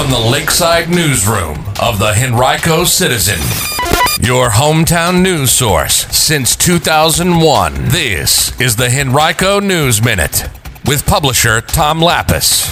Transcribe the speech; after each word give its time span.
from 0.00 0.10
the 0.10 0.30
Lakeside 0.30 0.88
Newsroom 0.88 1.58
of 1.78 1.98
the 1.98 2.14
Henrico 2.16 2.84
Citizen, 2.84 3.38
your 4.26 4.48
hometown 4.48 5.20
news 5.20 5.50
source 5.50 6.06
since 6.06 6.56
2001. 6.56 7.74
This 7.88 8.58
is 8.58 8.76
the 8.76 8.88
Henrico 8.88 9.60
News 9.60 10.02
Minute 10.02 10.48
with 10.86 11.04
publisher 11.04 11.60
Tom 11.60 12.00
Lappas. 12.00 12.66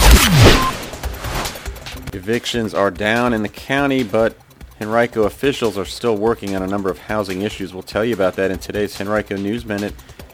Evictions 2.14 2.72
are 2.72 2.90
down 2.90 3.34
in 3.34 3.42
the 3.42 3.50
county, 3.50 4.02
but 4.02 4.34
Henrico 4.80 5.24
officials 5.24 5.76
are 5.76 5.84
still 5.84 6.16
working 6.16 6.56
on 6.56 6.62
a 6.62 6.66
number 6.66 6.88
of 6.88 6.96
housing 6.96 7.42
issues. 7.42 7.74
We'll 7.74 7.82
tell 7.82 8.06
you 8.06 8.14
about 8.14 8.36
that 8.36 8.50
in 8.50 8.58
today's 8.58 8.98
Henrico 8.98 9.36
News 9.36 9.66
Minute. 9.66 9.92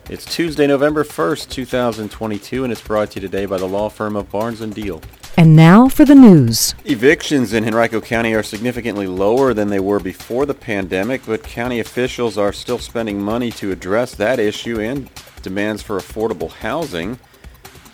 It's 0.08 0.24
Tuesday, 0.32 0.68
November 0.68 1.02
1st, 1.02 1.50
2022, 1.50 2.62
and 2.62 2.72
it's 2.72 2.80
brought 2.80 3.10
to 3.12 3.20
you 3.20 3.26
today 3.26 3.46
by 3.46 3.58
the 3.58 3.66
law 3.66 3.88
firm 3.88 4.14
of 4.14 4.30
Barnes 4.30 4.60
& 4.60 4.60
Diehl. 4.60 5.02
And 5.36 5.56
now 5.56 5.88
for 5.88 6.04
the 6.04 6.14
news. 6.14 6.76
Evictions 6.84 7.52
in 7.52 7.64
Henrico 7.64 8.00
County 8.00 8.34
are 8.34 8.42
significantly 8.44 9.08
lower 9.08 9.52
than 9.52 9.68
they 9.68 9.80
were 9.80 9.98
before 9.98 10.46
the 10.46 10.54
pandemic, 10.54 11.26
but 11.26 11.42
county 11.42 11.80
officials 11.80 12.38
are 12.38 12.52
still 12.52 12.78
spending 12.78 13.20
money 13.20 13.50
to 13.52 13.72
address 13.72 14.14
that 14.14 14.38
issue 14.38 14.80
and 14.80 15.10
demands 15.42 15.82
for 15.82 15.98
affordable 15.98 16.52
housing. 16.52 17.18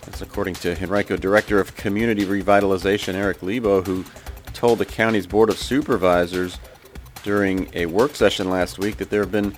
That's 0.05 0.21
according 0.21 0.53
to 0.55 0.79
Henrico 0.79 1.17
Director 1.17 1.59
of 1.59 1.75
Community 1.75 2.25
Revitalization 2.25 3.15
Eric 3.15 3.39
Leabough, 3.39 3.87
who 3.87 4.05
told 4.53 4.77
the 4.77 4.85
county's 4.85 5.25
Board 5.25 5.49
of 5.49 5.57
Supervisors 5.57 6.59
during 7.23 7.71
a 7.73 7.87
work 7.87 8.15
session 8.15 8.51
last 8.51 8.77
week 8.77 8.97
that 8.97 9.09
there 9.09 9.21
have 9.21 9.31
been 9.31 9.55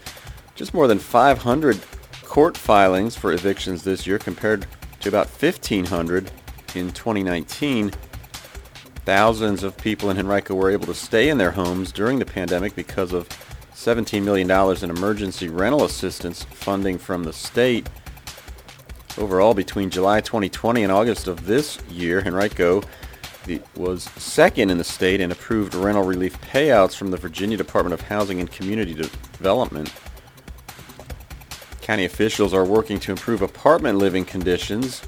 just 0.55 0.74
more 0.74 0.88
than 0.88 1.00
500 1.00 1.80
court 2.24 2.55
filings 2.55 3.18
for 3.18 3.34
evictions 3.34 3.84
this 3.84 4.08
year 4.08 4.20
compared 4.20 4.68
to 5.02 5.10
about 5.10 5.27
1,500 5.27 6.32
in 6.76 6.91
2019. 6.91 7.91
Thousands 9.05 9.63
of 9.63 9.76
people 9.77 10.09
in 10.09 10.18
Henrico 10.18 10.55
were 10.55 10.72
able 10.72 10.86
to 10.88 10.94
stay 10.94 11.30
in 11.30 11.38
their 11.38 11.52
homes 11.52 11.91
during 11.91 12.20
the 12.20 12.26
pandemic 12.26 12.76
because 12.76 13.12
of 13.12 13.27
$17 13.74 14.24
million 14.24 14.49
in 14.84 14.90
emergency 14.90 15.49
rental 15.49 15.84
assistance 15.84 16.44
funding 16.44 16.98
from 16.98 17.24
the 17.24 17.34
state. 17.34 17.88
Overall, 19.18 19.54
between 19.54 19.90
July 19.90 20.21
2020 20.21 20.84
and 20.84 20.91
August 20.91 21.27
of 21.27 21.46
this 21.46 21.79
year, 21.90 22.24
Henrico 22.26 22.82
was 23.76 24.04
second 24.16 24.70
in 24.70 24.77
the 24.77 24.84
state 24.84 25.20
in 25.20 25.32
approved 25.32 25.76
rental 25.76 26.04
relief 26.04 26.40
payouts 26.41 26.96
from 26.96 27.12
the 27.12 27.18
Virginia 27.18 27.57
Department 27.57 27.94
of 27.94 28.01
Housing 28.01 28.40
and 28.40 28.49
Community 28.49 28.94
Development. 28.94 29.91
County 31.82 32.05
officials 32.05 32.54
are 32.54 32.63
working 32.63 32.99
to 33.01 33.12
improve 33.12 33.41
apartment 33.41 33.98
living 33.98 34.24
conditions 34.24 35.01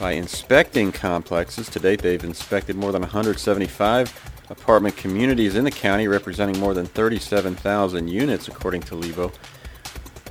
by 0.00 0.12
inspecting 0.12 0.90
complexes. 0.90 1.68
To 1.68 1.78
date, 1.78 2.00
they've 2.00 2.24
inspected 2.24 2.74
more 2.74 2.90
than 2.90 3.02
175 3.02 4.48
apartment 4.48 4.96
communities 4.96 5.54
in 5.54 5.62
the 5.62 5.70
county, 5.70 6.08
representing 6.08 6.58
more 6.58 6.72
than 6.72 6.86
37,000 6.86 8.08
units, 8.08 8.48
according 8.48 8.80
to 8.82 8.94
Leabough. 8.96 9.32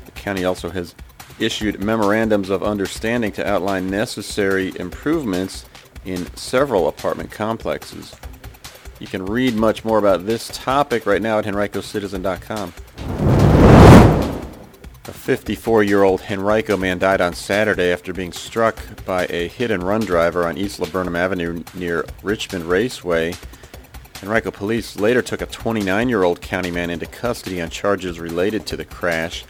The 0.05 0.11
county 0.11 0.43
also 0.43 0.69
has 0.71 0.95
issued 1.39 1.81
memorandums 1.81 2.49
of 2.49 2.63
understanding 2.63 3.31
to 3.33 3.47
outline 3.47 3.89
necessary 3.89 4.73
improvements 4.77 5.65
in 6.03 6.25
several 6.35 6.87
apartment 6.87 7.31
complexes. 7.31 8.15
You 8.99 9.07
can 9.07 9.25
read 9.25 9.55
much 9.55 9.85
more 9.85 9.99
about 9.99 10.25
this 10.25 10.49
topic 10.51 11.05
right 11.05 11.21
now 11.21 11.39
at 11.39 11.45
henricocitizen.com. 11.45 12.73
A 15.29 15.33
54-year-old 15.33 16.21
Henrico 16.21 16.75
man 16.75 16.97
died 16.97 17.21
on 17.21 17.35
Saturday 17.35 17.91
after 17.91 18.11
being 18.11 18.33
struck 18.33 18.75
by 19.05 19.27
a 19.29 19.47
hit-and-run 19.47 20.01
driver 20.01 20.47
on 20.47 20.57
East 20.57 20.79
Laburnum 20.79 21.15
Avenue 21.15 21.63
near 21.75 22.03
Richmond 22.23 22.65
Raceway. 22.65 23.35
Henrico 24.23 24.49
police 24.49 24.99
later 24.99 25.21
took 25.21 25.43
a 25.43 25.45
29-year-old 25.45 26.41
county 26.41 26.71
man 26.71 26.89
into 26.89 27.05
custody 27.05 27.61
on 27.61 27.69
charges 27.69 28.19
related 28.19 28.65
to 28.65 28.75
the 28.75 28.83
crash. 28.83 29.45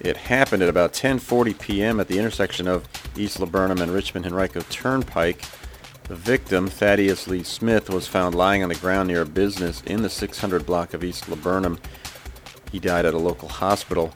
It 0.00 0.16
happened 0.16 0.64
at 0.64 0.68
about 0.68 0.94
10:40 0.94 1.60
p.m. 1.60 2.00
at 2.00 2.08
the 2.08 2.18
intersection 2.18 2.66
of 2.66 2.88
East 3.16 3.38
Laburnum 3.38 3.80
and 3.80 3.92
Richmond 3.92 4.26
Henrico 4.26 4.62
Turnpike. 4.62 5.44
The 6.08 6.16
victim, 6.16 6.66
Thaddeus 6.66 7.28
Lee 7.28 7.44
Smith, 7.44 7.88
was 7.88 8.08
found 8.08 8.34
lying 8.34 8.64
on 8.64 8.68
the 8.68 8.74
ground 8.74 9.06
near 9.06 9.22
a 9.22 9.26
business 9.26 9.80
in 9.82 10.02
the 10.02 10.10
600 10.10 10.66
block 10.66 10.92
of 10.92 11.04
East 11.04 11.28
Laburnum. 11.28 11.78
He 12.72 12.80
died 12.80 13.06
at 13.06 13.14
a 13.14 13.18
local 13.18 13.48
hospital. 13.48 14.12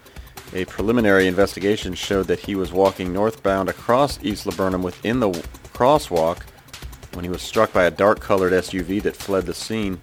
A 0.55 0.67
preliminary 0.67 1.27
investigation 1.29 1.95
showed 1.95 2.27
that 2.27 2.41
he 2.41 2.55
was 2.55 2.73
walking 2.73 3.13
northbound 3.13 3.71
across 3.71 4.23
East 4.23 4.45
Laburnum 4.45 4.83
within 4.83 5.19
the 5.19 5.31
crosswalk 5.73 6.43
when 7.15 7.25
he 7.25 7.31
was 7.31 7.41
struck 7.41 7.73
by 7.73 7.85
a 7.85 7.91
dark-colored 7.91 8.53
SUV 8.53 9.03
that 9.03 9.17
fled 9.17 9.47
the 9.47 9.55
scene. 9.55 9.99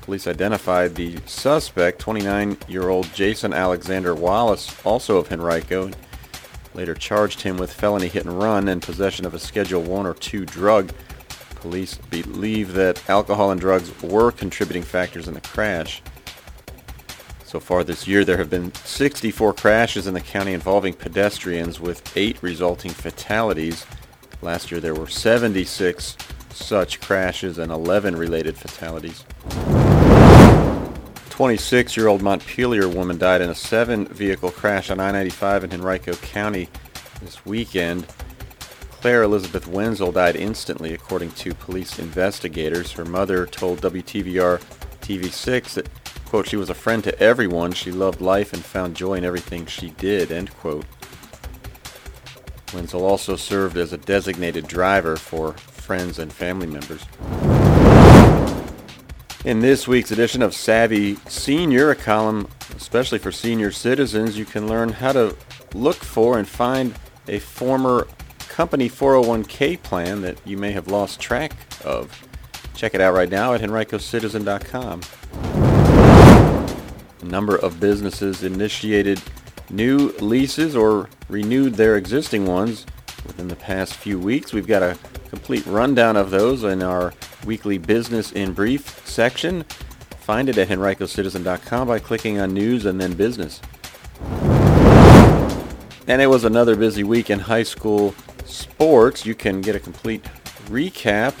Police 0.00 0.26
identified 0.26 0.94
the 0.94 1.18
suspect, 1.26 2.02
29-year-old 2.02 3.12
Jason 3.14 3.52
Alexander 3.52 4.14
Wallace, 4.14 4.74
also 4.84 5.18
of 5.18 5.30
Henrico, 5.30 5.90
later 6.74 6.94
charged 6.94 7.42
him 7.42 7.58
with 7.58 7.72
felony 7.72 8.08
hit 8.08 8.24
and 8.24 8.38
run 8.38 8.68
and 8.68 8.82
possession 8.82 9.24
of 9.24 9.34
a 9.34 9.38
Schedule 9.38 9.82
1 9.82 10.06
or 10.06 10.14
2 10.14 10.46
drug. 10.46 10.90
Police 11.56 11.96
believe 12.10 12.72
that 12.72 13.08
alcohol 13.08 13.50
and 13.50 13.60
drugs 13.60 13.92
were 14.02 14.32
contributing 14.32 14.82
factors 14.82 15.28
in 15.28 15.34
the 15.34 15.40
crash. 15.40 16.02
So 17.48 17.58
far 17.60 17.82
this 17.82 18.06
year, 18.06 18.26
there 18.26 18.36
have 18.36 18.50
been 18.50 18.74
64 18.74 19.54
crashes 19.54 20.06
in 20.06 20.12
the 20.12 20.20
county 20.20 20.52
involving 20.52 20.92
pedestrians, 20.92 21.80
with 21.80 22.14
eight 22.14 22.36
resulting 22.42 22.90
fatalities. 22.90 23.86
Last 24.42 24.70
year, 24.70 24.82
there 24.82 24.94
were 24.94 25.06
76 25.06 26.18
such 26.52 27.00
crashes 27.00 27.56
and 27.56 27.72
11 27.72 28.16
related 28.16 28.58
fatalities. 28.58 29.24
26-year-old 31.30 32.20
Montpelier 32.20 32.86
woman 32.86 33.16
died 33.16 33.40
in 33.40 33.48
a 33.48 33.54
seven-vehicle 33.54 34.50
crash 34.50 34.90
on 34.90 35.00
I-95 35.00 35.64
in 35.64 35.72
Henrico 35.72 36.12
County 36.16 36.68
this 37.22 37.46
weekend. 37.46 38.06
Claire 39.00 39.22
Elizabeth 39.22 39.66
Wenzel 39.66 40.12
died 40.12 40.36
instantly, 40.36 40.92
according 40.92 41.30
to 41.30 41.54
police 41.54 41.98
investigators. 41.98 42.92
Her 42.92 43.06
mother 43.06 43.46
told 43.46 43.80
WTVR 43.80 44.60
TV6 45.00 45.72
that 45.72 45.88
Quote, 46.28 46.46
she 46.46 46.56
was 46.56 46.68
a 46.68 46.74
friend 46.74 47.02
to 47.04 47.18
everyone. 47.18 47.72
She 47.72 47.90
loved 47.90 48.20
life 48.20 48.52
and 48.52 48.62
found 48.62 48.94
joy 48.94 49.14
in 49.14 49.24
everything 49.24 49.64
she 49.64 49.88
did, 49.90 50.30
end 50.30 50.54
quote. 50.56 50.84
Wenzel 52.74 53.02
also 53.02 53.34
served 53.34 53.78
as 53.78 53.94
a 53.94 53.96
designated 53.96 54.68
driver 54.68 55.16
for 55.16 55.54
friends 55.54 56.18
and 56.18 56.30
family 56.30 56.66
members. 56.66 57.02
In 59.46 59.60
this 59.60 59.88
week's 59.88 60.10
edition 60.10 60.42
of 60.42 60.52
Savvy 60.52 61.14
Senior, 61.28 61.92
a 61.92 61.96
column 61.96 62.46
especially 62.76 63.18
for 63.18 63.32
senior 63.32 63.70
citizens, 63.70 64.36
you 64.36 64.44
can 64.44 64.68
learn 64.68 64.90
how 64.90 65.12
to 65.12 65.34
look 65.72 65.96
for 65.96 66.38
and 66.38 66.46
find 66.46 66.94
a 67.26 67.38
former 67.38 68.06
company 68.40 68.90
401k 68.90 69.82
plan 69.82 70.20
that 70.20 70.36
you 70.46 70.58
may 70.58 70.72
have 70.72 70.88
lost 70.88 71.20
track 71.20 71.54
of. 71.86 72.22
Check 72.74 72.94
it 72.94 73.00
out 73.00 73.14
right 73.14 73.30
now 73.30 73.54
at 73.54 73.62
henricocitizen.com. 73.62 75.00
A 77.20 77.24
number 77.24 77.56
of 77.56 77.80
businesses 77.80 78.42
initiated 78.44 79.20
new 79.70 80.10
leases 80.20 80.76
or 80.76 81.08
renewed 81.28 81.74
their 81.74 81.96
existing 81.96 82.46
ones 82.46 82.86
within 83.26 83.48
the 83.48 83.56
past 83.56 83.94
few 83.94 84.18
weeks. 84.18 84.52
We've 84.52 84.66
got 84.66 84.82
a 84.82 84.96
complete 85.30 85.66
rundown 85.66 86.16
of 86.16 86.30
those 86.30 86.64
in 86.64 86.82
our 86.82 87.12
weekly 87.44 87.78
Business 87.78 88.32
in 88.32 88.52
Brief 88.52 89.06
section. 89.06 89.64
Find 90.20 90.48
it 90.48 90.58
at 90.58 90.68
henricocitizen.com 90.68 91.88
by 91.88 91.98
clicking 91.98 92.38
on 92.38 92.54
News 92.54 92.86
and 92.86 93.00
then 93.00 93.14
Business. 93.14 93.60
And 96.06 96.22
it 96.22 96.28
was 96.28 96.44
another 96.44 96.76
busy 96.76 97.04
week 97.04 97.30
in 97.30 97.38
high 97.38 97.62
school 97.62 98.14
sports. 98.46 99.26
You 99.26 99.34
can 99.34 99.60
get 99.60 99.76
a 99.76 99.80
complete 99.80 100.24
recap 100.66 101.34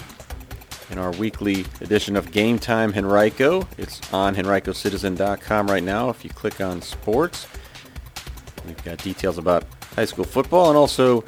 in 0.90 0.98
our 0.98 1.10
weekly 1.12 1.66
edition 1.80 2.16
of 2.16 2.32
Game 2.32 2.58
Time 2.58 2.92
Henrico. 2.94 3.66
It's 3.76 4.00
on 4.12 4.34
henricocitizen.com 4.34 5.66
right 5.70 5.82
now. 5.82 6.10
If 6.10 6.24
you 6.24 6.30
click 6.30 6.60
on 6.60 6.82
sports, 6.82 7.46
we've 8.66 8.82
got 8.84 8.98
details 8.98 9.38
about 9.38 9.64
high 9.94 10.04
school 10.04 10.24
football 10.24 10.68
and 10.68 10.76
also 10.76 11.24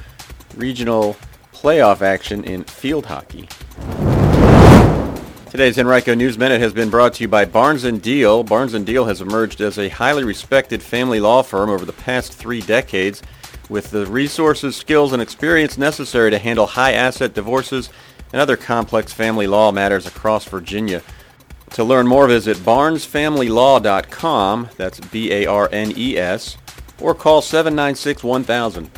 regional 0.57 1.17
playoff 1.53 2.01
action 2.01 2.45
in 2.45 2.65
field 2.65 3.07
hockey. 3.07 3.49
Today's 5.51 5.79
Henrico 5.79 6.15
News 6.15 6.39
Minute 6.39 6.61
has 6.61 6.73
been 6.73 6.91
brought 6.91 7.15
to 7.15 7.25
you 7.25 7.29
by 7.29 7.45
Barnes 7.45 7.83
& 7.83 7.85
Diehl. 7.85 8.47
Barnes 8.47 8.73
& 8.73 8.75
Diehl 8.75 9.09
has 9.09 9.21
emerged 9.21 9.61
as 9.61 9.79
a 9.79 9.89
highly 9.89 10.23
respected 10.23 10.81
family 10.81 11.19
law 11.19 11.43
firm 11.43 11.69
over 11.69 11.85
the 11.85 11.93
past 11.93 12.33
three 12.33 12.61
decades 12.61 13.21
with 13.69 13.91
the 13.91 14.07
resources, 14.07 14.77
skills, 14.77 15.13
and 15.13 15.21
experience 15.21 15.77
necessary 15.77 16.31
to 16.31 16.39
handle 16.39 16.67
high 16.67 16.93
asset 16.93 17.35
divorces 17.35 17.91
and 18.33 18.41
other 18.41 18.57
complex 18.57 19.13
family 19.13 19.47
law 19.47 19.71
matters 19.73 20.07
across 20.07 20.45
Virginia. 20.45 21.03
To 21.71 21.85
learn 21.85 22.07
more, 22.07 22.27
visit 22.27 22.57
barnesfamilylaw.com, 22.59 24.69
that's 24.77 25.01
B-A-R-N-E-S, 25.01 26.57
or 27.01 27.15
call 27.15 27.43
796-1000. 27.43 28.89